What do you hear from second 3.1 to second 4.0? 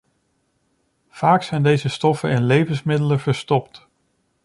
verstopt.